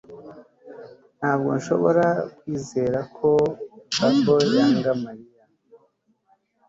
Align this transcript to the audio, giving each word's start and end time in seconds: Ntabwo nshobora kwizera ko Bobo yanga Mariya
Ntabwo 1.17 1.49
nshobora 1.59 2.05
kwizera 2.37 2.99
ko 3.17 3.29
Bobo 4.23 4.35
yanga 4.55 4.91
Mariya 5.03 5.39